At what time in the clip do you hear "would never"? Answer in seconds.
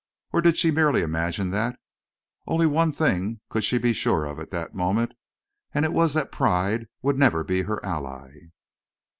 7.03-7.43